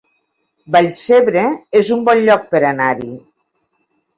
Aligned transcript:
Vallcebre 0.75 1.43
es 1.81 1.91
un 1.99 2.01
bon 2.09 2.25
lloc 2.31 2.51
per 2.55 2.63
anar-hi 2.73 3.13